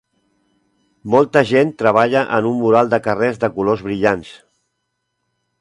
Molta 1.15 1.43
gent 1.49 1.75
treballa 1.83 2.23
en 2.39 2.49
un 2.53 2.57
mural 2.63 2.91
de 2.97 3.01
carrer 3.09 3.31
de 3.45 3.53
colors 3.59 3.87
brillants. 3.91 4.37